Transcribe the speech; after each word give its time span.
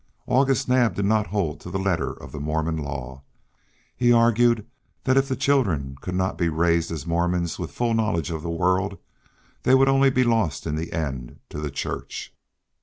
August 0.25 0.67
Naab 0.67 0.95
did 0.95 1.05
not 1.05 1.27
hold 1.27 1.59
to 1.59 1.69
the 1.69 1.77
letter 1.77 2.11
of 2.11 2.31
the 2.31 2.39
Mormon 2.39 2.75
law; 2.77 3.21
he 3.95 4.11
argued 4.11 4.65
that 5.03 5.15
if 5.15 5.27
the 5.29 5.35
children 5.35 5.95
could 6.01 6.15
not 6.15 6.39
be 6.39 6.49
raised 6.49 6.91
as 6.91 7.05
Mormons 7.05 7.59
with 7.59 7.69
a 7.69 7.73
full 7.73 7.93
knowledge 7.93 8.31
of 8.31 8.41
the 8.41 8.49
world, 8.49 8.97
they 9.61 9.75
would 9.75 9.87
only 9.89 10.09
be 10.09 10.23
lost 10.23 10.65
in 10.65 10.75
the 10.75 10.91
end 10.91 11.39
to 11.49 11.61
the 11.61 11.69
Church. 11.69 12.33